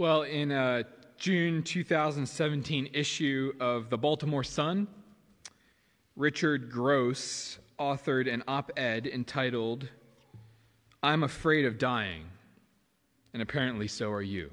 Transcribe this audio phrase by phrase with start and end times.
[0.00, 0.86] Well, in a
[1.18, 4.88] June 2017 issue of the Baltimore Sun,
[6.16, 9.90] Richard Gross authored an op ed entitled,
[11.02, 12.24] I'm Afraid of Dying,
[13.34, 14.50] and apparently so are you.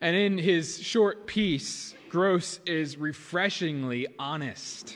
[0.00, 4.94] And in his short piece, Gross is refreshingly honest.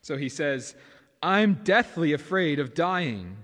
[0.00, 0.74] So he says,
[1.22, 3.36] I'm deathly afraid of dying.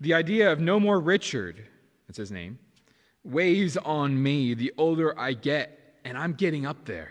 [0.00, 1.64] The idea of no more Richard,
[2.08, 2.58] that's his name,
[3.24, 7.10] weighs on me the older I get, and I'm getting up there.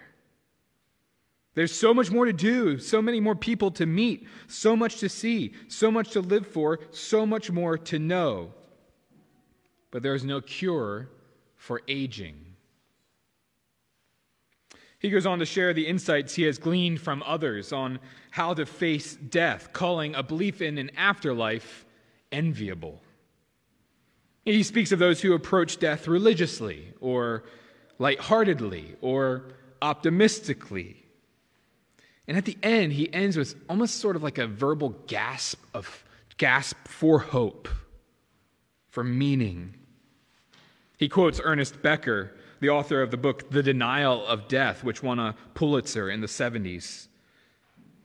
[1.55, 5.09] There's so much more to do, so many more people to meet, so much to
[5.09, 8.53] see, so much to live for, so much more to know.
[9.91, 11.09] But there is no cure
[11.57, 12.45] for aging.
[14.99, 17.99] He goes on to share the insights he has gleaned from others on
[18.31, 21.85] how to face death, calling a belief in an afterlife
[22.31, 23.01] enviable.
[24.45, 27.43] He speaks of those who approach death religiously or
[27.99, 29.43] lightheartedly or
[29.81, 31.05] optimistically.
[32.27, 36.03] And at the end, he ends with almost sort of like a verbal gasp of
[36.37, 37.67] gasp for hope,
[38.89, 39.75] for meaning.
[40.97, 45.19] He quotes Ernest Becker, the author of the book The Denial of Death, which won
[45.19, 47.07] a Pulitzer in the 70s.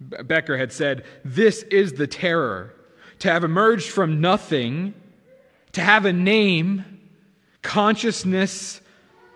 [0.00, 2.74] Becker had said, This is the terror
[3.20, 4.94] to have emerged from nothing
[5.74, 6.84] to have a name,
[7.62, 8.80] consciousness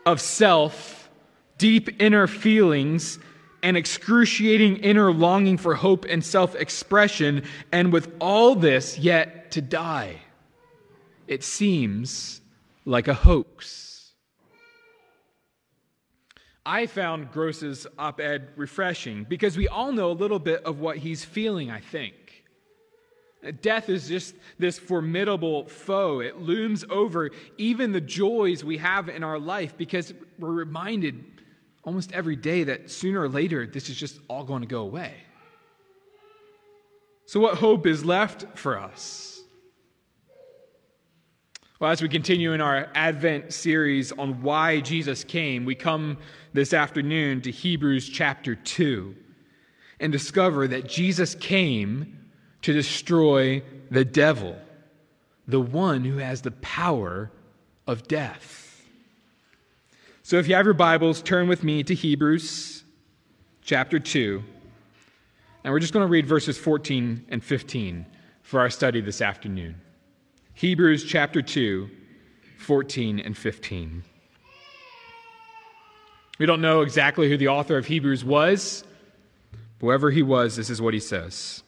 [0.07, 1.11] of self,
[1.59, 3.19] deep inner feelings,
[3.63, 9.61] and excruciating inner longing for hope and self expression, and with all this, yet to
[9.61, 10.17] die.
[11.27, 12.41] It seems
[12.85, 14.13] like a hoax.
[16.65, 20.99] I found Gross's op ed refreshing because we all know a little bit of what
[20.99, 22.15] he's feeling, I think.
[23.61, 26.21] Death is just this formidable foe.
[26.21, 31.25] It looms over even the joys we have in our life because we're reminded
[31.85, 35.15] almost every day that sooner or later this is just all going to go away.
[37.27, 39.41] So, what hope is left for us?
[41.79, 46.19] Well, as we continue in our Advent series on why Jesus came, we come
[46.53, 49.15] this afternoon to Hebrews chapter 2
[50.01, 52.28] and discover that Jesus came
[52.63, 54.57] to destroy the devil,
[55.47, 57.31] the one who has the power
[57.87, 58.85] of death.
[60.23, 62.85] So if you have your Bibles, turn with me to Hebrews
[63.63, 64.43] chapter 2.
[65.65, 68.07] And we're just going to read verses 14 and 15
[68.43, 69.77] for our study this afternoon.
[70.55, 71.89] Hebrews chapter 2,
[72.59, 74.03] 14 and 15.
[76.39, 78.85] We don't know exactly who the author of Hebrews was.
[79.81, 81.63] Whoever he was, this is what he says.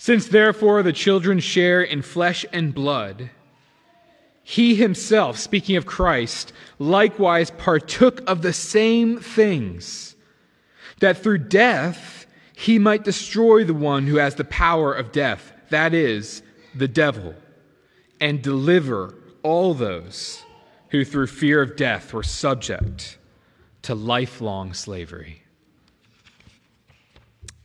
[0.00, 3.30] Since therefore the children share in flesh and blood,
[4.44, 10.14] he himself, speaking of Christ, likewise partook of the same things,
[11.00, 12.26] that through death
[12.56, 16.42] he might destroy the one who has the power of death, that is,
[16.74, 17.34] the devil,
[18.20, 20.44] and deliver all those
[20.90, 23.18] who through fear of death were subject
[23.82, 25.42] to lifelong slavery.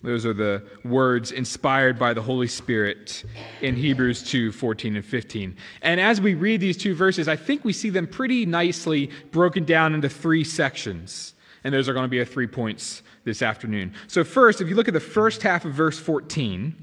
[0.03, 3.23] Those are the words inspired by the Holy Spirit
[3.61, 5.55] in Hebrews 2 14 and 15.
[5.81, 9.63] And as we read these two verses, I think we see them pretty nicely broken
[9.63, 11.33] down into three sections.
[11.63, 13.93] And those are going to be our three points this afternoon.
[14.07, 16.75] So, first, if you look at the first half of verse 14,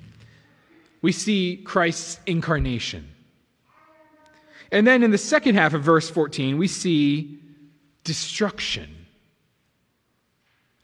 [1.02, 3.06] we see Christ's incarnation.
[4.72, 7.38] And then in the second half of verse 14, we see
[8.04, 8.88] destruction.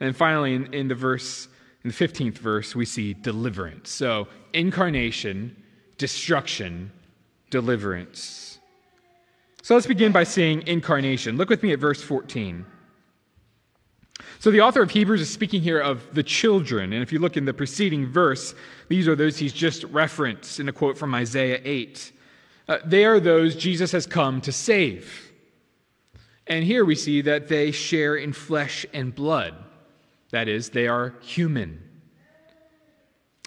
[0.01, 1.49] And finally, in, in the verse
[1.87, 3.91] in the 15th verse, we see deliverance.
[3.91, 5.55] So, incarnation,
[5.99, 6.91] destruction,
[7.51, 8.59] deliverance.
[9.63, 11.37] So, let's begin by seeing incarnation.
[11.37, 12.67] Look with me at verse 14.
[14.41, 16.93] So, the author of Hebrews is speaking here of the children.
[16.93, 18.57] And if you look in the preceding verse,
[18.89, 22.13] these are those he's just referenced in a quote from Isaiah 8.
[22.67, 25.31] Uh, they are those Jesus has come to save.
[26.49, 29.55] And here we see that they share in flesh and blood.
[30.31, 31.83] That is, they are human.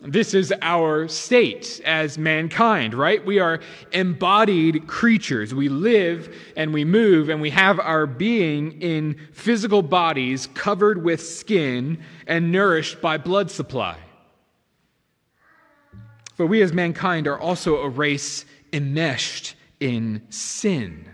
[0.01, 3.25] This is our state as mankind, right?
[3.25, 3.60] We are
[3.92, 5.54] embodied creatures.
[5.54, 11.22] We live and we move and we have our being in physical bodies covered with
[11.22, 13.98] skin and nourished by blood supply.
[16.38, 21.13] But we as mankind are also a race enmeshed in sin.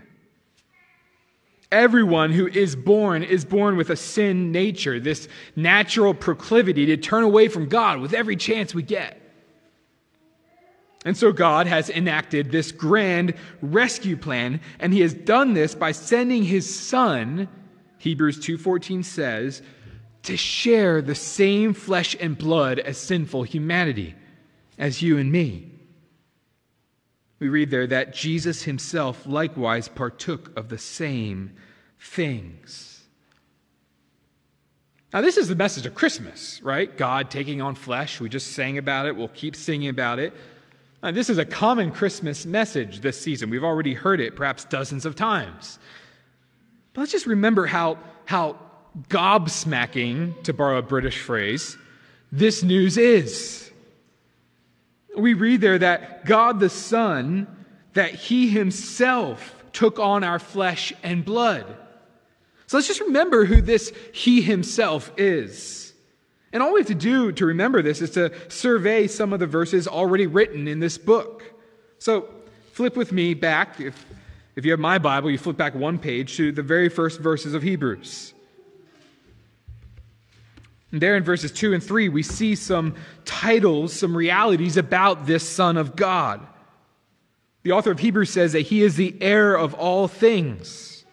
[1.72, 7.24] Everyone who is born is born with a sin nature, this natural proclivity to turn
[7.24, 9.20] away from God with every chance we get.
[11.04, 15.92] And so God has enacted this grand rescue plan, and he has done this by
[15.92, 17.48] sending his son,
[17.98, 19.62] Hebrews 2:14 says,
[20.24, 24.16] to share the same flesh and blood as sinful humanity,
[24.78, 25.70] as you and me.
[27.38, 31.52] We read there that Jesus himself likewise partook of the same
[31.98, 33.02] things.
[35.12, 36.94] Now, this is the message of Christmas, right?
[36.96, 38.20] God taking on flesh.
[38.20, 39.16] We just sang about it.
[39.16, 40.34] We'll keep singing about it.
[41.02, 43.48] Now, this is a common Christmas message this season.
[43.50, 45.78] We've already heard it perhaps dozens of times.
[46.92, 48.58] But let's just remember how, how
[49.08, 51.76] gobsmacking, to borrow a British phrase,
[52.32, 53.65] this news is.
[55.16, 57.46] We read there that God the Son,
[57.94, 61.64] that He Himself took on our flesh and blood.
[62.66, 65.92] So let's just remember who this He Himself is.
[66.52, 69.46] And all we have to do to remember this is to survey some of the
[69.46, 71.42] verses already written in this book.
[71.98, 72.28] So
[72.72, 73.80] flip with me back.
[73.80, 74.06] If,
[74.54, 77.52] if you have my Bible, you flip back one page to the very first verses
[77.54, 78.32] of Hebrews.
[80.92, 82.94] And there in verses 2 and 3, we see some
[83.24, 86.46] titles, some realities about this Son of God.
[87.64, 91.04] The author of Hebrews says that he is the heir of all things.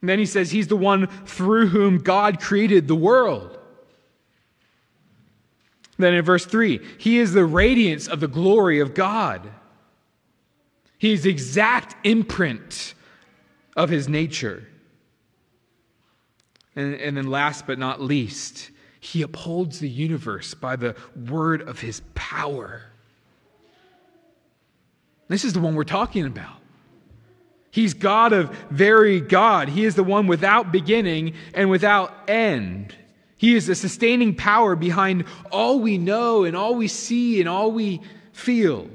[0.00, 3.58] And then he says he's the one through whom God created the world.
[5.98, 9.50] Then in verse 3, he is the radiance of the glory of God.
[10.96, 12.94] He is the exact imprint
[13.76, 14.66] of his nature.
[16.76, 18.70] And, and then, last but not least,
[19.00, 20.94] he upholds the universe by the
[21.28, 22.82] word of his power.
[25.28, 26.56] This is the one we're talking about.
[27.70, 29.68] He's God of very God.
[29.68, 32.94] He is the one without beginning and without end.
[33.36, 37.72] He is the sustaining power behind all we know and all we see and all
[37.72, 38.00] we
[38.32, 38.88] feel.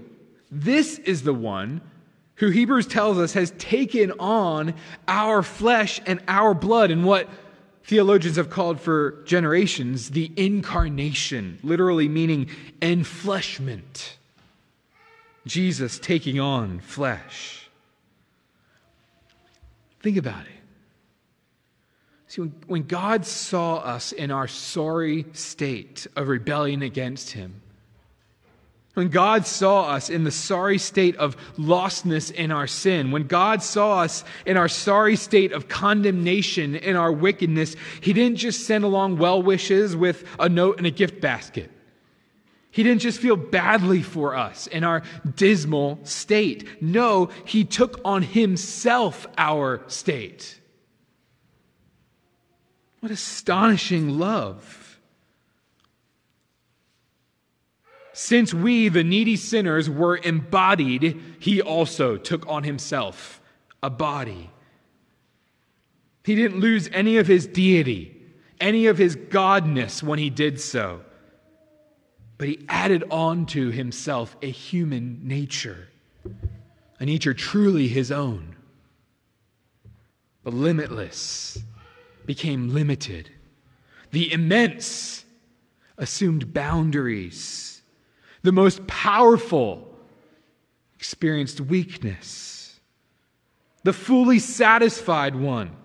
[0.51, 1.81] This is the one
[2.35, 4.73] who Hebrews tells us has taken on
[5.07, 7.29] our flesh and our blood and what
[7.85, 12.49] theologians have called for generations the incarnation, literally meaning
[12.81, 14.13] enfleshment.
[15.45, 17.69] Jesus taking on flesh.
[20.01, 20.51] Think about it.
[22.27, 27.61] See, when, when God saw us in our sorry state of rebellion against Him,
[28.95, 33.61] when God saw us in the sorry state of lostness in our sin, when God
[33.61, 38.83] saw us in our sorry state of condemnation in our wickedness, He didn't just send
[38.83, 41.69] along well wishes with a note and a gift basket.
[42.71, 45.03] He didn't just feel badly for us in our
[45.35, 46.81] dismal state.
[46.81, 50.59] No, He took on Himself our state.
[53.01, 54.84] What astonishing love.
[58.17, 63.41] Since we, the needy sinners, were embodied, he also took on himself
[63.83, 64.49] a body.
[66.23, 68.15] He didn't lose any of his deity,
[68.61, 71.01] any of his godness when he did so.
[72.37, 75.89] But he added on to himself a human nature,
[76.97, 78.55] a nature truly his own.
[80.45, 81.57] The limitless
[82.25, 83.29] became limited.
[84.11, 85.25] The immense
[85.97, 87.74] assumed boundaries
[88.45, 89.93] the most powerful,
[90.95, 92.79] experienced weakness.
[93.83, 95.75] The fully satisfied one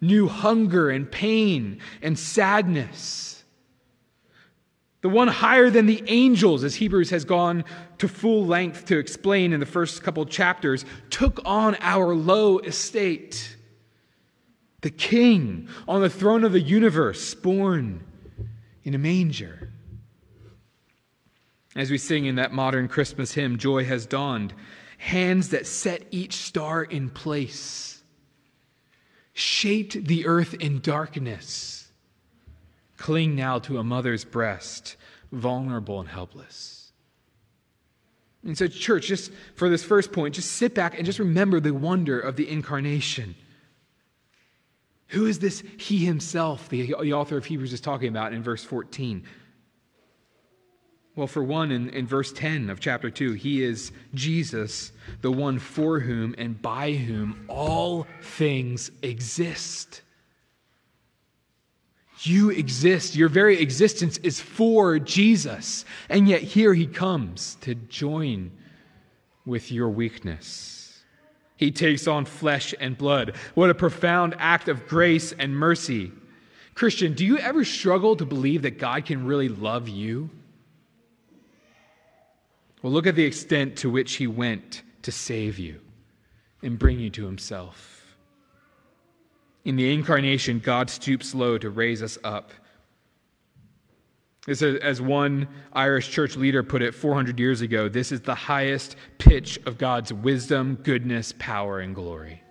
[0.00, 3.42] knew hunger and pain and sadness.
[5.02, 7.64] The one higher than the angels, as Hebrews has gone
[7.98, 13.56] to full length to explain in the first couple chapters, took on our low estate.
[14.82, 18.04] The king on the throne of the universe, born
[18.84, 19.70] in a manger.
[21.76, 24.52] As we sing in that modern Christmas hymn, Joy Has Dawned,
[24.98, 28.02] hands that set each star in place,
[29.32, 31.88] shaped the earth in darkness,
[32.96, 34.96] cling now to a mother's breast,
[35.30, 36.92] vulnerable and helpless.
[38.42, 41.74] And so, church, just for this first point, just sit back and just remember the
[41.74, 43.36] wonder of the incarnation.
[45.08, 48.64] Who is this He Himself, the, the author of Hebrews is talking about in verse
[48.64, 49.24] 14?
[51.16, 55.58] Well, for one, in, in verse 10 of chapter 2, he is Jesus, the one
[55.58, 60.02] for whom and by whom all things exist.
[62.22, 63.16] You exist.
[63.16, 65.84] Your very existence is for Jesus.
[66.08, 68.52] And yet here he comes to join
[69.44, 71.02] with your weakness.
[71.56, 73.36] He takes on flesh and blood.
[73.54, 76.12] What a profound act of grace and mercy.
[76.74, 80.30] Christian, do you ever struggle to believe that God can really love you?
[82.82, 85.80] Well, look at the extent to which he went to save you
[86.62, 88.16] and bring you to himself.
[89.64, 92.52] In the incarnation, God stoops low to raise us up.
[94.48, 99.58] As one Irish church leader put it 400 years ago, this is the highest pitch
[99.66, 102.42] of God's wisdom, goodness, power, and glory.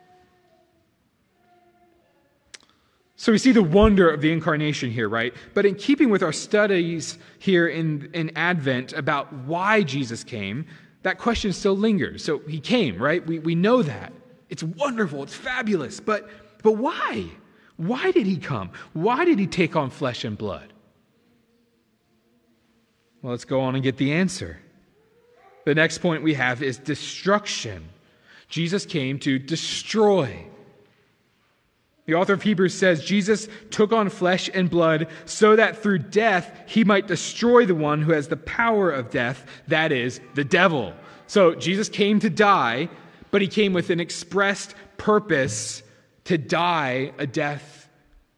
[3.20, 5.34] So we see the wonder of the incarnation here, right?
[5.54, 10.66] But in keeping with our studies here in, in Advent about why Jesus came,
[11.04, 12.24] that question still lingers.
[12.24, 13.26] So he came, right?
[13.28, 14.14] We, we know that.
[14.48, 16.00] It's wonderful, it's fabulous.
[16.00, 16.30] But,
[16.64, 17.26] but why?
[17.76, 18.72] Why did he come?
[18.94, 20.72] Why did he take on flesh and blood?
[23.22, 24.62] Well, let's go on and get the answer.
[25.66, 27.90] The next point we have is destruction.
[28.48, 30.46] Jesus came to destroy.
[32.10, 36.52] The author of Hebrews says Jesus took on flesh and blood so that through death
[36.66, 40.96] he might destroy the one who has the power of death, that is, the devil.
[41.28, 42.90] So Jesus came to die,
[43.30, 45.84] but he came with an expressed purpose
[46.24, 47.88] to die a death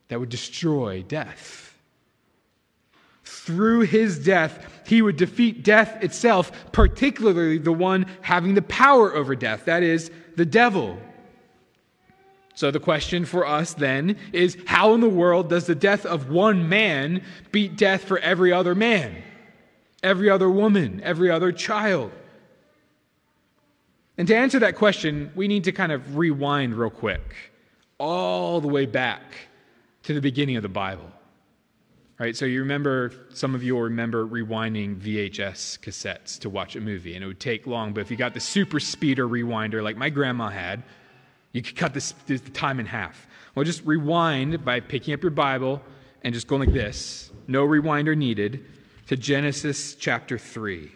[0.09, 1.73] that would destroy death.
[3.23, 9.33] Through his death, he would defeat death itself, particularly the one having the power over
[9.33, 10.99] death, that is, the devil.
[12.61, 16.29] So the question for us then is how in the world does the death of
[16.29, 19.23] one man beat death for every other man,
[20.03, 22.11] every other woman, every other child?
[24.15, 27.35] And to answer that question, we need to kind of rewind real quick,
[27.97, 29.23] all the way back
[30.03, 31.09] to the beginning of the Bible.
[32.19, 36.79] Right, so you remember, some of you will remember rewinding VHS cassettes to watch a
[36.79, 39.97] movie, and it would take long, but if you got the super speeder rewinder like
[39.97, 40.83] my grandma had,
[41.53, 43.27] you could cut this, this time in half.
[43.55, 45.81] Well, just rewind by picking up your Bible
[46.23, 47.31] and just going like this.
[47.47, 48.65] No rewinder needed
[49.07, 50.91] to Genesis chapter 3.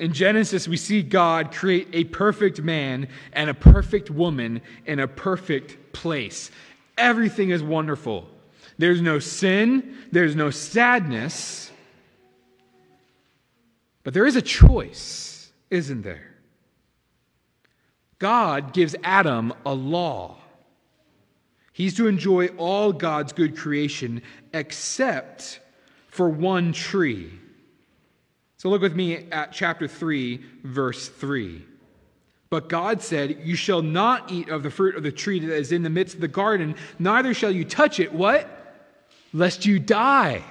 [0.00, 5.06] In Genesis, we see God create a perfect man and a perfect woman in a
[5.06, 6.50] perfect place.
[6.96, 8.26] Everything is wonderful.
[8.78, 11.70] There's no sin, there's no sadness,
[14.02, 15.39] but there is a choice
[15.70, 16.30] isn't there?
[18.18, 20.36] God gives Adam a law.
[21.72, 24.22] He's to enjoy all God's good creation
[24.52, 25.60] except
[26.08, 27.32] for one tree.
[28.58, 31.64] So look with me at chapter 3, verse 3.
[32.50, 35.72] But God said, You shall not eat of the fruit of the tree that is
[35.72, 38.12] in the midst of the garden, neither shall you touch it.
[38.12, 38.48] What?
[39.32, 40.42] Lest you die.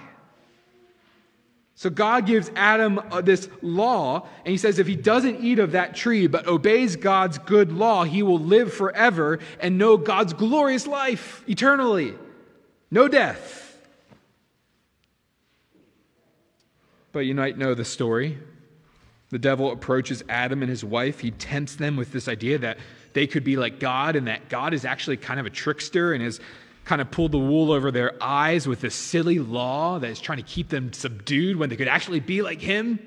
[1.79, 5.71] So God gives Adam uh, this law, and he says if he doesn't eat of
[5.71, 10.86] that tree but obeys God's good law, he will live forever and know God's glorious
[10.86, 12.15] life eternally.
[12.91, 13.77] No death.
[17.13, 18.38] But you might know the story.
[19.29, 21.21] The devil approaches Adam and his wife.
[21.21, 22.77] He tempts them with this idea that
[23.13, 26.21] they could be like God and that God is actually kind of a trickster and
[26.21, 26.41] is
[26.89, 30.39] kind of pulled the wool over their eyes with this silly law that is trying
[30.39, 32.98] to keep them subdued when they could actually be like Him.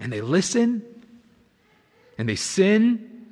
[0.00, 0.82] And they listen
[2.18, 3.28] and they sin.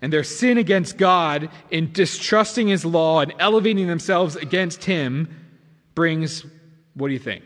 [0.00, 5.28] And their sin against God in distrusting His law and elevating themselves against Him
[5.94, 6.46] brings,
[6.94, 7.44] what do you think?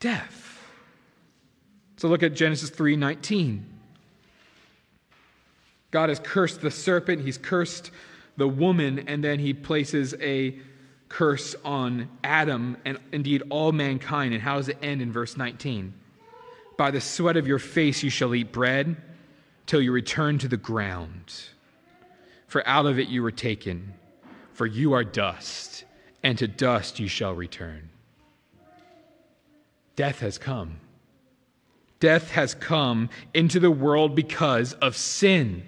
[0.00, 0.58] Death.
[1.98, 3.66] So look at Genesis 3 19.
[5.90, 7.90] God has cursed the serpent, He's cursed
[8.36, 10.58] the woman, and then he places a
[11.08, 14.34] curse on Adam and indeed all mankind.
[14.34, 15.94] And how does it end in verse 19?
[16.76, 18.96] By the sweat of your face you shall eat bread
[19.66, 21.32] till you return to the ground.
[22.46, 23.94] For out of it you were taken,
[24.52, 25.84] for you are dust,
[26.22, 27.90] and to dust you shall return.
[29.96, 30.80] Death has come.
[32.00, 35.62] Death has come into the world because of sin.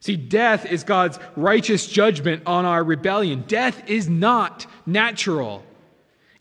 [0.00, 3.44] See, death is God's righteous judgment on our rebellion.
[3.48, 5.64] Death is not natural.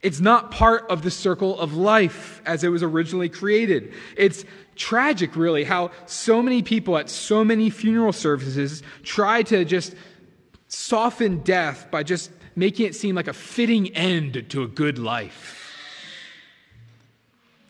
[0.01, 3.93] It's not part of the circle of life as it was originally created.
[4.15, 4.45] It's
[4.75, 9.95] tragic, really, how so many people at so many funeral services try to just
[10.67, 15.73] soften death by just making it seem like a fitting end to a good life.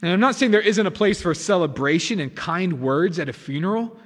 [0.01, 3.33] And I'm not saying there isn't a place for celebration and kind words at a
[3.33, 3.97] funeral.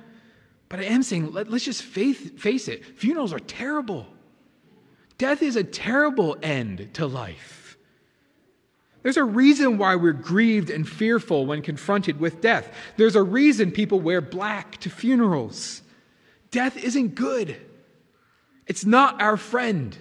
[0.69, 2.85] But I am saying, let, us just faith, face it.
[2.85, 4.05] Funerals are terrible.
[5.17, 7.77] Death is a terrible end to life.
[9.01, 12.71] There's a reason why we're grieved and fearful when confronted with death.
[12.97, 15.81] There's a reason people wear black to funerals.
[16.51, 17.57] Death isn't good,
[18.67, 19.97] it's not our friend.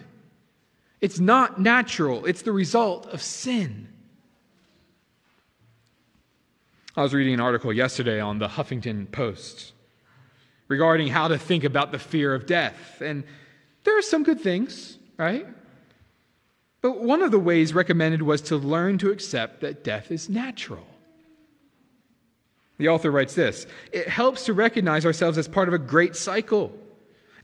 [1.01, 3.87] It's not natural, it's the result of sin.
[6.97, 9.75] I was reading an article yesterday on the Huffington Post
[10.69, 13.01] regarding how to think about the fear of death.
[13.01, 13.25] And
[13.85, 15.47] there are some good things, right?
[16.81, 20.87] But one of the ways recommended was to learn to accept that death is natural.
[22.77, 26.73] The author writes this It helps to recognize ourselves as part of a great cycle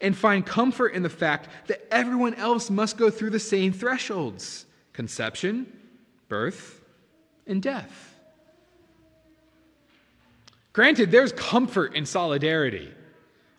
[0.00, 4.66] and find comfort in the fact that everyone else must go through the same thresholds
[4.92, 5.66] conception,
[6.28, 6.80] birth,
[7.46, 8.14] and death.
[10.72, 12.92] Granted, there's comfort in solidarity.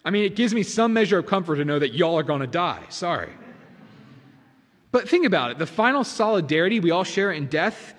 [0.05, 2.41] I mean, it gives me some measure of comfort to know that y'all are going
[2.41, 2.83] to die.
[2.89, 3.31] Sorry.
[4.91, 7.93] But think about it the final solidarity we all share in death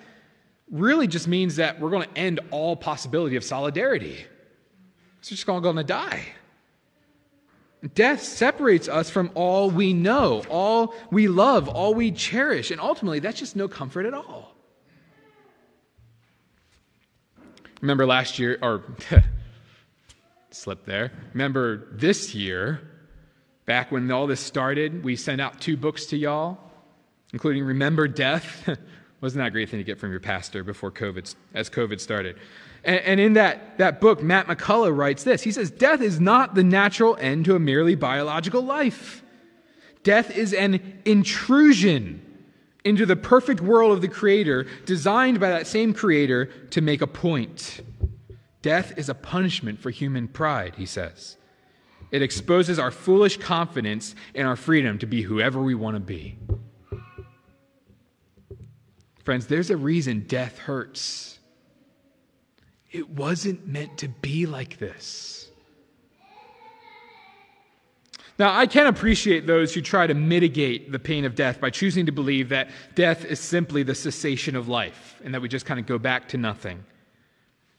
[0.71, 4.25] really just means that we're going to end all possibility of solidarity.
[5.19, 6.23] It's just all going to die.
[7.93, 13.19] Death separates us from all we know, all we love, all we cherish, and ultimately,
[13.19, 14.55] that's just no comfort at all.
[17.81, 18.83] Remember last year, or
[20.57, 21.11] slip there.
[21.33, 22.81] Remember this year,
[23.65, 26.57] back when all this started, we sent out two books to y'all,
[27.33, 28.67] including Remember Death.
[29.21, 32.37] Wasn't that a great thing to get from your pastor before COVID, as COVID started?
[32.83, 36.55] And, and in that, that book, Matt McCullough writes this He says, Death is not
[36.55, 39.23] the natural end to a merely biological life.
[40.03, 42.23] Death is an intrusion
[42.85, 47.07] into the perfect world of the Creator, designed by that same Creator to make a
[47.07, 47.81] point.
[48.61, 51.37] Death is a punishment for human pride, he says.
[52.11, 56.37] It exposes our foolish confidence in our freedom to be whoever we want to be.
[59.23, 61.39] Friends, there's a reason death hurts.
[62.91, 65.49] It wasn't meant to be like this.
[68.39, 72.05] Now, I can appreciate those who try to mitigate the pain of death by choosing
[72.05, 75.79] to believe that death is simply the cessation of life and that we just kind
[75.79, 76.85] of go back to nothing.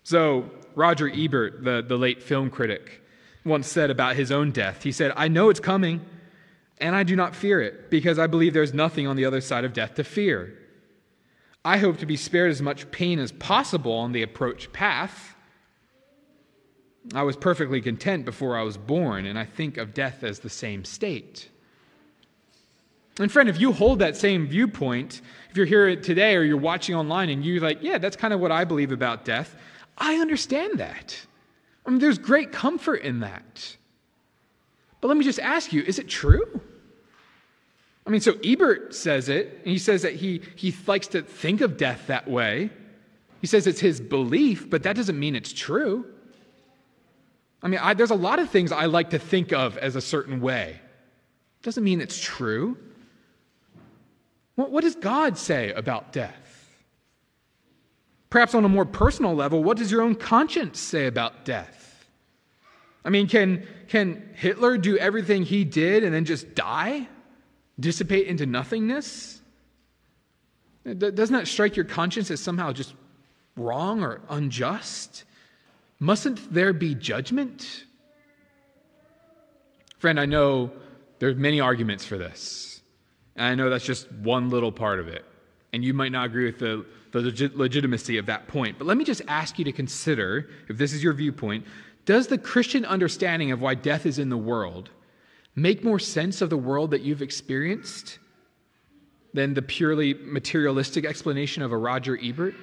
[0.09, 3.03] So, Roger Ebert, the, the late film critic,
[3.45, 6.01] once said about his own death, he said, I know it's coming,
[6.79, 9.67] and I do not fear it, because I believe there's nothing on the other side
[9.67, 10.57] of death to fear.
[11.63, 15.37] I hope to be spared as much pain as possible on the approach path.
[17.15, 20.49] I was perfectly content before I was born, and I think of death as the
[20.49, 21.51] same state.
[23.21, 26.95] And friend, if you hold that same viewpoint, if you're here today or you're watching
[26.95, 29.55] online and you're like, yeah, that's kind of what I believe about death,
[29.99, 31.19] I understand that.
[31.85, 33.77] I mean, there's great comfort in that.
[35.01, 36.61] But let me just ask you is it true?
[38.07, 41.61] I mean, so Ebert says it, and he says that he, he likes to think
[41.61, 42.71] of death that way.
[43.43, 46.07] He says it's his belief, but that doesn't mean it's true.
[47.63, 50.01] I mean, I, there's a lot of things I like to think of as a
[50.01, 50.81] certain way.
[51.63, 52.79] Doesn't mean it's true.
[54.55, 56.48] What, what does God say about death?
[58.31, 62.07] Perhaps on a more personal level, what does your own conscience say about death?
[63.05, 67.09] I mean, can, can Hitler do everything he did and then just die?
[67.81, 69.41] dissipate into nothingness?
[70.85, 72.95] Doesn't that strike your conscience as somehow just
[73.57, 75.25] wrong or unjust?
[76.01, 77.85] Mustn't there be judgment?
[79.99, 80.71] Friend, I know
[81.19, 82.81] there's many arguments for this.
[83.37, 85.25] And I know that's just one little part of it.
[85.79, 88.79] And you might not agree with the, the legit, legitimacy of that point.
[88.79, 91.65] But let me just ask you to consider, if this is your viewpoint,
[92.05, 94.91] does the Christian understanding of why death is in the world
[95.55, 98.19] make more sense of the world that you've experienced
[99.33, 102.57] than the purely materialistic explanation of a Roger Ebert?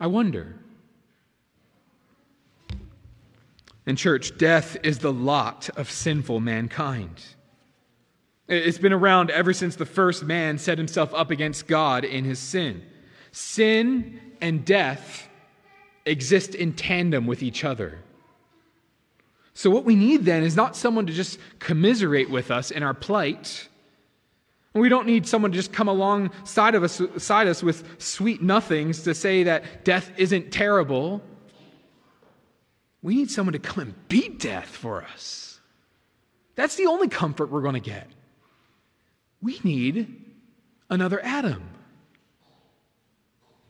[0.00, 0.56] I wonder.
[3.86, 7.22] In church, death is the lot of sinful mankind.
[8.50, 12.40] It's been around ever since the first man set himself up against God in his
[12.40, 12.82] sin.
[13.30, 15.28] Sin and death
[16.04, 18.00] exist in tandem with each other.
[19.54, 22.92] So, what we need then is not someone to just commiserate with us in our
[22.92, 23.68] plight.
[24.74, 29.04] We don't need someone to just come alongside of us, side us with sweet nothings
[29.04, 31.22] to say that death isn't terrible.
[33.00, 35.60] We need someone to come and beat death for us.
[36.56, 38.08] That's the only comfort we're going to get.
[39.42, 40.24] We need
[40.88, 41.62] another Adam.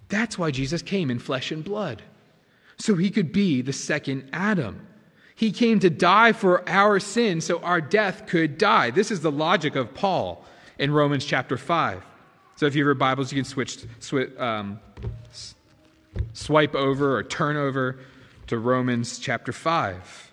[0.08, 2.02] That's why Jesus came in flesh and blood,
[2.76, 4.86] so he could be the second Adam.
[5.36, 8.90] He came to die for our sin so our death could die.
[8.90, 10.44] This is the logic of Paul
[10.78, 12.04] in Romans chapter 5.
[12.56, 14.80] So if you have your Bibles, you can switch, sw- um,
[16.34, 18.00] swipe over or turn over
[18.48, 20.29] to Romans chapter 5.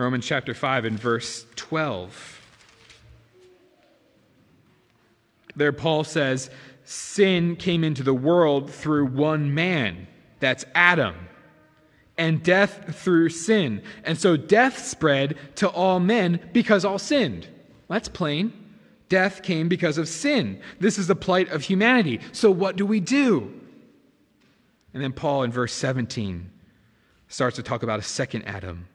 [0.00, 2.40] Romans chapter 5 and verse 12.
[5.56, 6.50] There, Paul says,
[6.84, 10.08] Sin came into the world through one man.
[10.40, 11.14] That's Adam.
[12.16, 13.82] And death through sin.
[14.04, 17.46] And so death spread to all men because all sinned.
[17.88, 18.52] That's plain.
[19.10, 20.60] Death came because of sin.
[20.78, 22.20] This is the plight of humanity.
[22.32, 23.52] So what do we do?
[24.94, 26.50] And then Paul in verse 17
[27.28, 28.86] starts to talk about a second Adam.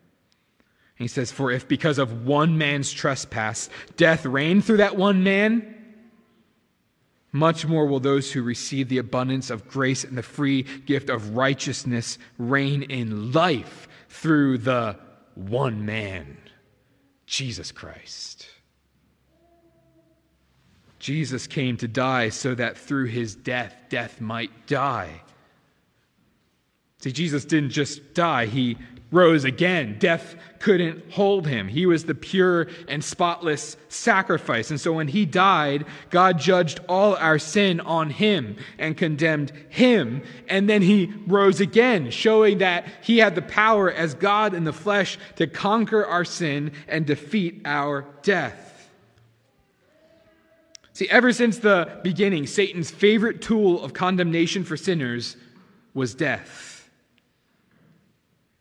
[0.95, 5.73] He says, For if because of one man's trespass death reigned through that one man,
[7.31, 11.35] much more will those who receive the abundance of grace and the free gift of
[11.35, 14.97] righteousness reign in life through the
[15.35, 16.37] one man,
[17.25, 18.47] Jesus Christ.
[20.97, 25.21] Jesus came to die so that through his death, death might die.
[26.99, 28.77] See, Jesus didn't just die, he
[29.11, 29.97] rose again.
[29.99, 31.67] Death couldn't hold him.
[31.67, 34.71] He was the pure and spotless sacrifice.
[34.71, 40.23] And so when he died, God judged all our sin on him and condemned him.
[40.49, 44.73] And then he rose again, showing that he had the power as God in the
[44.73, 48.89] flesh to conquer our sin and defeat our death.
[50.93, 55.35] See, ever since the beginning, Satan's favorite tool of condemnation for sinners
[55.93, 56.74] was death.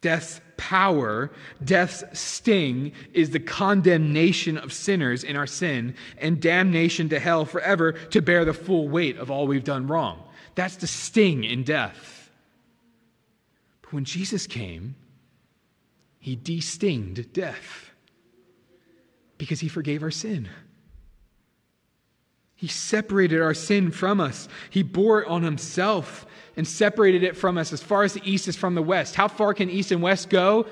[0.05, 1.31] Death's power,
[1.65, 7.93] death's sting, is the condemnation of sinners in our sin and damnation to hell forever
[7.93, 10.23] to bear the full weight of all we've done wrong.
[10.57, 12.29] That's the sting in death.
[13.81, 14.95] But when Jesus came,
[16.19, 17.91] he destinged death
[19.39, 20.51] because he forgave our sin.
[22.57, 24.49] He separated our sin from us.
[24.69, 28.49] He bore it on himself and separated it from us as far as the east
[28.49, 29.15] is from the west.
[29.15, 30.67] How far can east and west go?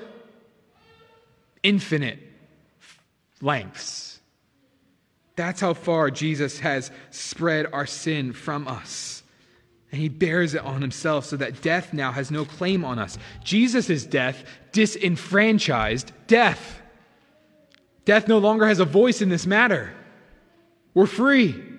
[1.61, 2.19] Infinite
[3.41, 4.19] lengths.
[5.35, 9.23] That's how far Jesus has spread our sin from us.
[9.91, 13.17] And he bears it on himself so that death now has no claim on us.
[13.43, 16.81] Jesus' death disenfranchised death.
[18.05, 19.93] Death no longer has a voice in this matter.
[20.93, 21.72] We're free.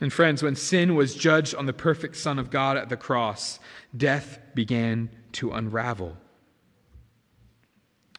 [0.00, 3.58] And friends, when sin was judged on the perfect Son of God at the cross,
[3.96, 6.16] death began to unravel.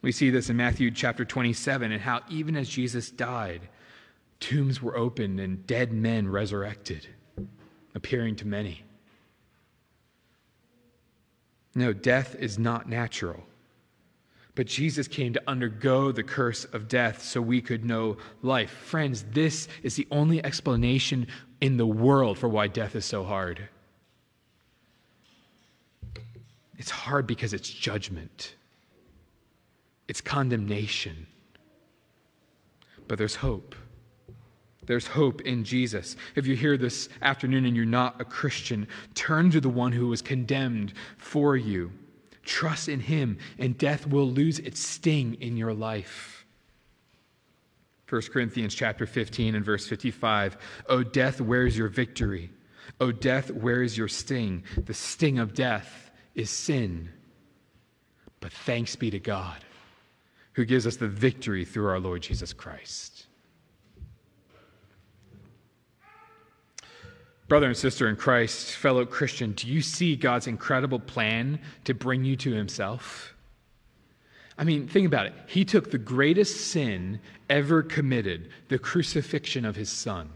[0.01, 3.69] We see this in Matthew chapter 27 and how even as Jesus died,
[4.39, 7.07] tombs were opened and dead men resurrected,
[7.95, 8.83] appearing to many.
[11.75, 13.43] No, death is not natural.
[14.55, 18.71] But Jesus came to undergo the curse of death so we could know life.
[18.71, 21.27] Friends, this is the only explanation
[21.61, 23.67] in the world for why death is so hard.
[26.77, 28.55] It's hard because it's judgment,
[30.07, 31.27] it's condemnation.
[33.07, 33.75] But there's hope.
[34.85, 36.15] There's hope in Jesus.
[36.35, 40.07] If you're here this afternoon and you're not a Christian, turn to the one who
[40.07, 41.91] was condemned for you.
[42.43, 46.38] Trust in him, and death will lose its sting in your life.
[48.09, 50.57] 1 Corinthians chapter 15 and verse 55.
[50.87, 52.49] O death, where is your victory?
[52.99, 54.63] O death, where is your sting?
[54.77, 57.09] The sting of death is sin.
[58.39, 59.63] But thanks be to God
[60.53, 63.27] who gives us the victory through our Lord Jesus Christ.
[67.47, 72.23] Brother and sister in Christ, fellow Christian, do you see God's incredible plan to bring
[72.23, 73.33] you to Himself?
[74.59, 75.33] I mean, think about it.
[75.47, 80.29] He took the greatest sin ever committed, the crucifixion of his son,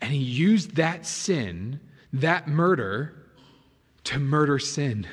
[0.00, 1.80] and he used that sin,
[2.12, 3.16] that murder,
[4.04, 5.08] to murder sin,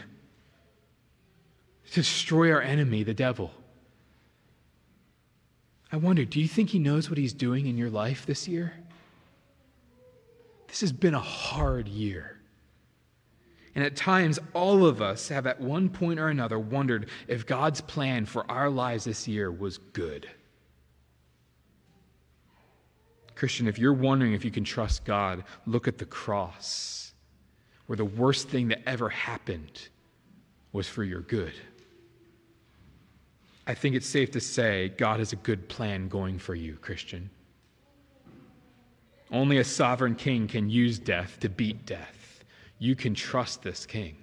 [1.87, 3.51] to destroy our enemy, the devil.
[5.91, 8.73] I wonder, do you think he knows what he's doing in your life this year?
[10.67, 12.40] This has been a hard year.
[13.73, 17.79] And at times, all of us have at one point or another wondered if God's
[17.79, 20.29] plan for our lives this year was good.
[23.35, 27.13] Christian, if you're wondering if you can trust God, look at the cross,
[27.87, 29.87] where the worst thing that ever happened
[30.73, 31.53] was for your good.
[33.65, 37.29] I think it's safe to say God has a good plan going for you, Christian.
[39.31, 42.20] Only a sovereign king can use death to beat death
[42.81, 44.17] you can trust this king.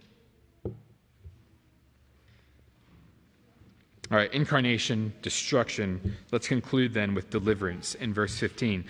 [4.10, 6.16] All right, incarnation, destruction.
[6.32, 8.84] Let's conclude then with deliverance in verse 15.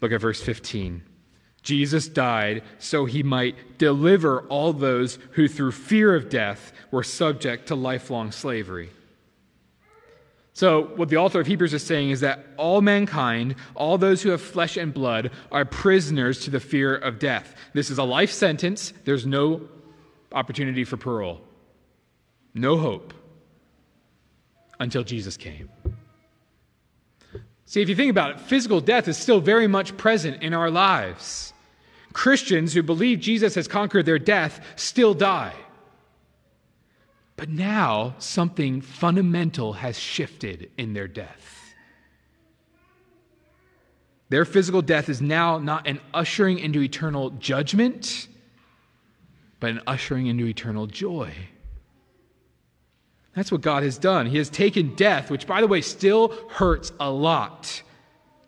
[0.00, 1.02] Look at verse 15.
[1.62, 7.68] Jesus died so he might deliver all those who, through fear of death, were subject
[7.68, 8.88] to lifelong slavery.
[10.56, 14.30] So, what the author of Hebrews is saying is that all mankind, all those who
[14.30, 17.54] have flesh and blood, are prisoners to the fear of death.
[17.74, 18.94] This is a life sentence.
[19.04, 19.68] There's no
[20.32, 21.42] opportunity for parole,
[22.54, 23.12] no hope
[24.80, 25.68] until Jesus came.
[27.66, 30.70] See, if you think about it, physical death is still very much present in our
[30.70, 31.52] lives.
[32.14, 35.52] Christians who believe Jesus has conquered their death still die.
[37.36, 41.74] But now something fundamental has shifted in their death.
[44.28, 48.26] Their physical death is now not an ushering into eternal judgment,
[49.60, 51.32] but an ushering into eternal joy.
[53.34, 54.26] That's what God has done.
[54.26, 57.82] He has taken death, which, by the way, still hurts a lot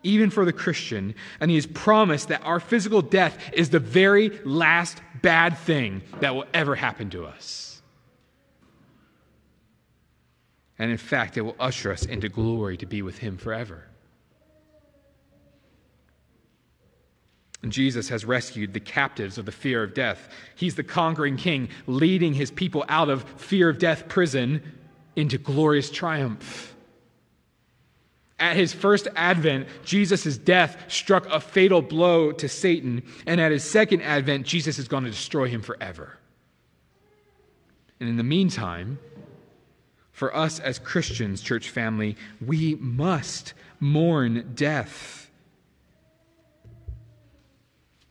[0.01, 4.29] even for the Christian, and he has promised that our physical death is the very
[4.45, 7.68] last bad thing that will ever happen to us.
[10.79, 13.85] And in fact, it will usher us into glory to be with him forever.
[17.67, 20.29] Jesus has rescued the captives of the fear of death.
[20.55, 24.61] He's the conquering king, leading his people out of fear of death prison
[25.17, 26.73] into glorious triumph.
[28.39, 33.03] At his first advent, Jesus' death struck a fatal blow to Satan.
[33.27, 36.17] And at his second advent, Jesus is going to destroy him forever.
[37.99, 38.97] And in the meantime,
[40.19, 45.31] for us as Christians, church family, we must mourn death.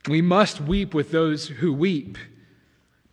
[0.07, 2.17] We must weep with those who weep,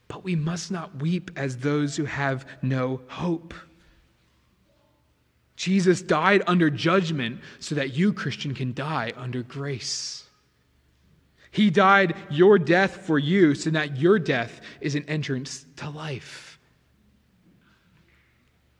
[0.09, 3.53] but we must not weep as those who have no hope.
[5.57, 10.25] Jesus died under judgment so that you, Christian, can die under grace.
[11.51, 16.46] He died your death for you so that your death is an entrance to life.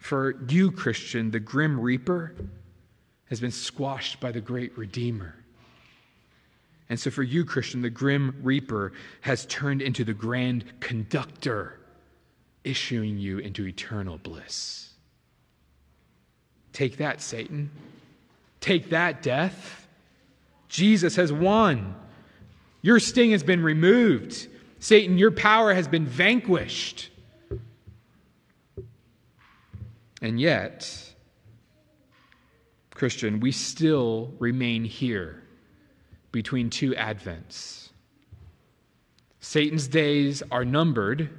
[0.07, 2.33] For you, Christian, the grim reaper
[3.29, 5.35] has been squashed by the great Redeemer.
[6.89, 8.93] And so, for you, Christian, the grim reaper
[9.23, 11.81] has turned into the grand conductor,
[12.63, 14.91] issuing you into eternal bliss.
[16.73, 17.69] Take that, Satan.
[18.61, 19.89] Take that, death.
[20.69, 21.97] Jesus has won.
[22.81, 24.47] Your sting has been removed.
[24.79, 27.11] Satan, your power has been vanquished.
[30.23, 31.15] And yet,
[32.95, 35.43] Christian, we still remain here
[36.33, 37.91] between two Advents.
[39.41, 41.31] Satan's days are numbered,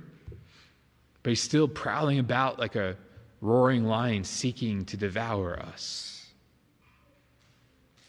[1.24, 2.96] but he's still prowling about like a
[3.42, 6.26] roaring lion seeking to devour us.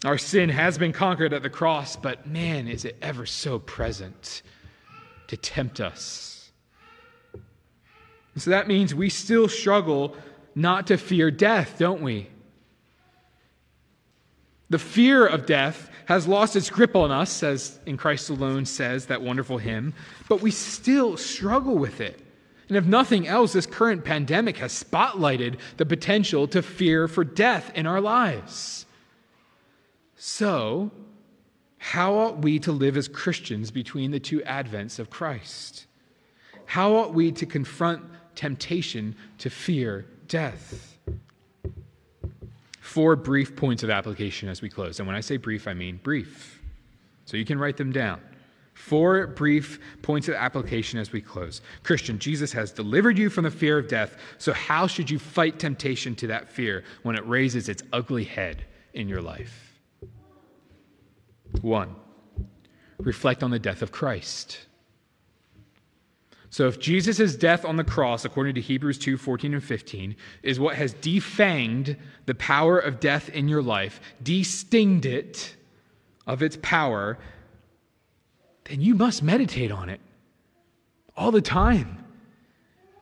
[0.04, 4.42] Our sin has been conquered at the cross, but man, is it ever so present
[5.26, 6.50] to tempt us.
[8.36, 10.16] So that means we still struggle
[10.58, 12.28] not to fear death, don't we?
[14.70, 19.06] The fear of death has lost its grip on us, as in Christ alone says
[19.06, 19.94] that wonderful hymn,
[20.28, 22.20] but we still struggle with it.
[22.68, 27.70] And if nothing else, this current pandemic has spotlighted the potential to fear for death
[27.74, 28.84] in our lives.
[30.16, 30.90] So,
[31.78, 35.86] how ought we to live as Christians between the two advents of Christ?
[36.66, 38.02] How ought we to confront
[38.34, 40.98] temptation to fear death?
[42.80, 44.98] Four brief points of application as we close.
[44.98, 46.62] And when I say brief, I mean brief.
[47.26, 48.20] So you can write them down.
[48.74, 51.60] Four brief points of application as we close.
[51.82, 55.58] Christian, Jesus has delivered you from the fear of death, so how should you fight
[55.58, 58.64] temptation to that fear when it raises its ugly head
[58.94, 59.80] in your life?
[61.60, 61.96] One,
[62.98, 64.60] reflect on the death of Christ.
[66.50, 70.58] So if Jesus' death on the cross, according to Hebrews 2 14 and 15, is
[70.58, 75.54] what has defanged the power of death in your life, destinged it
[76.26, 77.18] of its power,
[78.64, 80.00] then you must meditate on it
[81.16, 82.04] all the time.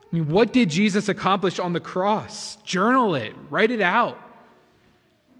[0.02, 2.56] I mean, what did Jesus accomplish on the cross?
[2.56, 4.18] Journal it, write it out.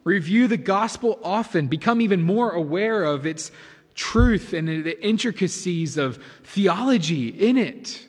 [0.05, 3.51] Review the gospel often, become even more aware of its
[3.97, 8.07] truth and the intricacies of theology in it.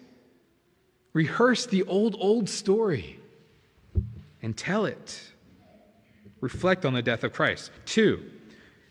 [1.13, 3.19] Rehearse the old, old story
[4.43, 5.21] and tell it.
[6.39, 7.71] Reflect on the death of Christ.
[7.85, 8.23] Two,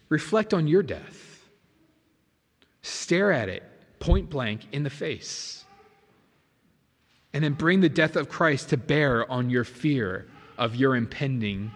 [0.08, 1.44] reflect on your death.
[2.82, 3.62] Stare at it
[4.00, 5.64] point blank in the face.
[7.32, 11.70] And then bring the death of Christ to bear on your fear of your impending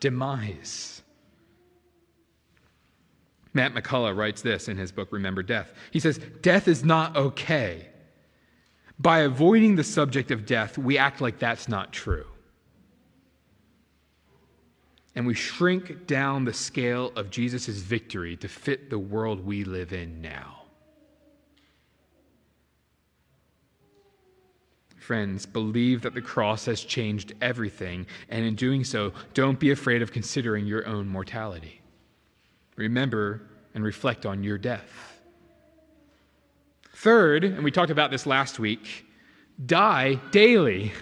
[0.00, 0.95] demise.
[3.56, 5.72] Matt McCullough writes this in his book, Remember Death.
[5.90, 7.88] He says, Death is not okay.
[8.98, 12.26] By avoiding the subject of death, we act like that's not true.
[15.14, 19.94] And we shrink down the scale of Jesus' victory to fit the world we live
[19.94, 20.64] in now.
[24.98, 30.02] Friends, believe that the cross has changed everything, and in doing so, don't be afraid
[30.02, 31.80] of considering your own mortality.
[32.76, 33.42] Remember
[33.74, 35.20] and reflect on your death.
[36.94, 39.04] Third, and we talked about this last week,
[39.64, 40.92] die daily.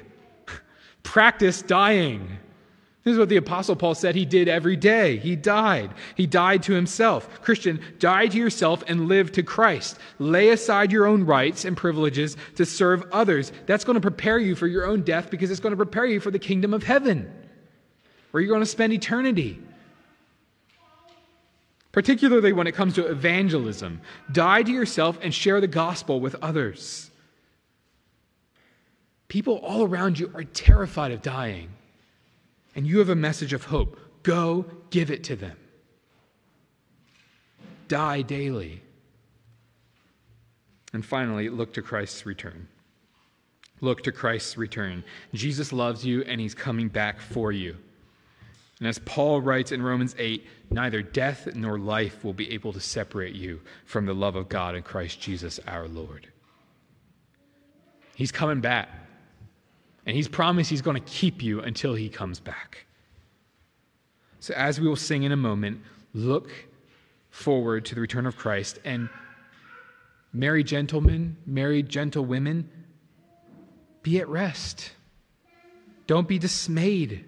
[1.02, 2.38] Practice dying.
[3.04, 5.18] This is what the Apostle Paul said he did every day.
[5.18, 5.92] He died.
[6.16, 7.42] He died to himself.
[7.42, 9.98] Christian, die to yourself and live to Christ.
[10.18, 13.52] Lay aside your own rights and privileges to serve others.
[13.66, 16.18] That's going to prepare you for your own death because it's going to prepare you
[16.18, 17.30] for the kingdom of heaven,
[18.30, 19.60] where you're going to spend eternity.
[21.94, 24.00] Particularly when it comes to evangelism,
[24.32, 27.08] die to yourself and share the gospel with others.
[29.28, 31.68] People all around you are terrified of dying
[32.74, 33.96] and you have a message of hope.
[34.24, 35.56] Go give it to them.
[37.86, 38.82] Die daily.
[40.92, 42.66] And finally, look to Christ's return.
[43.80, 45.04] Look to Christ's return.
[45.32, 47.76] Jesus loves you and he's coming back for you.
[48.84, 52.80] And as Paul writes in Romans 8, neither death nor life will be able to
[52.80, 56.28] separate you from the love of God in Christ Jesus our Lord.
[58.14, 58.90] He's coming back.
[60.04, 62.84] And he's promised he's going to keep you until he comes back.
[64.40, 65.80] So, as we will sing in a moment,
[66.12, 66.50] look
[67.30, 68.80] forward to the return of Christ.
[68.84, 69.08] And,
[70.34, 72.68] married gentlemen, married gentlewomen,
[74.02, 74.92] be at rest.
[76.06, 77.24] Don't be dismayed.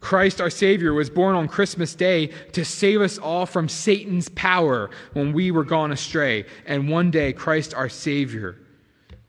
[0.00, 4.90] Christ, our Savior, was born on Christmas Day to save us all from Satan's power
[5.12, 6.46] when we were gone astray.
[6.66, 8.56] And one day, Christ, our Savior,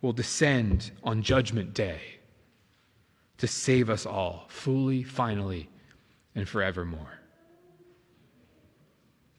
[0.01, 1.99] will descend on Judgment Day
[3.39, 5.69] to save us all, fully, finally,
[6.35, 7.19] and forevermore.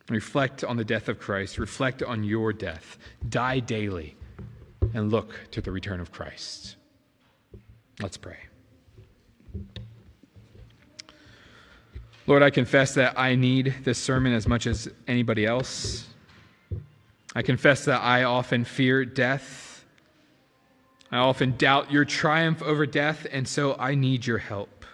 [0.09, 1.59] Reflect on the death of Christ.
[1.59, 2.99] Reflect on your death.
[3.29, 4.17] Die daily
[4.93, 6.75] and look to the return of Christ.
[8.01, 8.39] Let's pray.
[12.31, 16.07] Lord, I confess that I need this sermon as much as anybody else.
[17.35, 19.71] I confess that I often fear death
[21.11, 24.85] I often doubt your triumph over death, and so I need your help.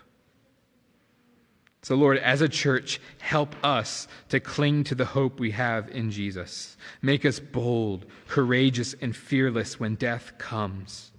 [1.82, 6.10] So, Lord, as a church, help us to cling to the hope we have in
[6.10, 6.76] Jesus.
[7.00, 11.12] Make us bold, courageous, and fearless when death comes.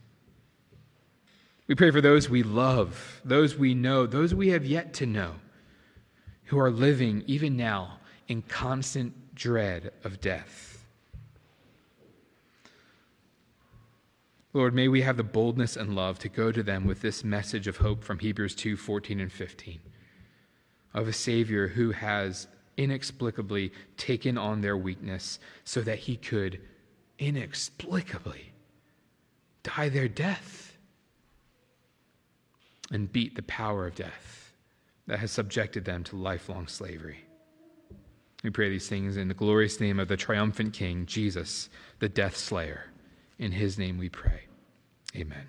[1.67, 5.36] We pray for those we love, those we know, those we have yet to know,
[6.47, 10.86] who are living even now in constant dread of death.
[14.53, 17.67] Lord, may we have the boldness and love to go to them with this message
[17.67, 19.79] of hope from Hebrews 2 14 and 15
[20.93, 26.62] of a Savior who has inexplicably taken on their weakness so that he could
[27.19, 28.53] inexplicably
[29.63, 30.77] die their death
[32.89, 34.46] and beat the power of death
[35.08, 37.26] that has subjected them to lifelong slavery.
[38.43, 42.38] We pray these things in the glorious name of the triumphant King, Jesus, the death
[42.38, 42.86] slayer.
[43.39, 44.43] In his name we pray.
[45.15, 45.48] Amen.